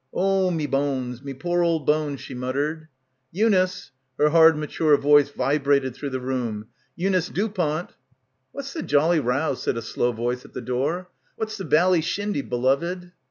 "Oh 0.15 0.49
me 0.49 0.65
bones, 0.65 1.21
me 1.23 1.35
poor 1.35 1.61
old 1.61 1.85
bones," 1.85 2.21
she 2.21 2.33
muttered. 2.33 2.87
"Eunice 3.31 3.91
\" 4.03 4.17
her 4.17 4.29
hard 4.29 4.57
mature 4.57 4.97
voice 4.97 5.29
vibrated 5.29 5.93
through 5.93 6.09
the 6.09 6.19
room. 6.19 6.65
"Eunice 6.95 7.29
Dupont!" 7.29 7.93
"What's 8.51 8.73
the 8.73 8.81
jolly 8.81 9.19
row?" 9.19 9.53
said 9.53 9.77
a 9.77 9.81
slow 9.83 10.11
voice 10.11 10.43
at 10.43 10.53
the 10.53 10.59
door. 10.61 11.11
"Wot's 11.37 11.55
the 11.57 11.65
bally 11.65 12.01
shindy, 12.01 12.41
beloved?" 12.41 13.11